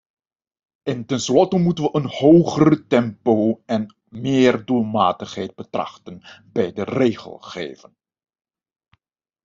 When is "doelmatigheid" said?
4.65-5.55